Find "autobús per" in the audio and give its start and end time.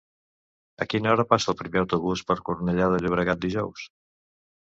1.83-2.37